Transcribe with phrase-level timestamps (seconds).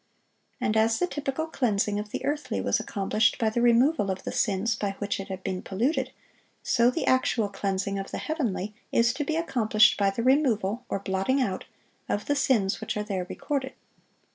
[0.59, 4.31] And as the typical cleansing of the earthly was accomplished by the removal of the
[4.31, 6.11] sins by which it had been polluted,
[6.63, 10.97] so the actual cleansing of the heavenly is to be accomplished by the removal, or
[10.97, 11.65] blotting out,
[12.09, 13.73] of the sins which are there recorded.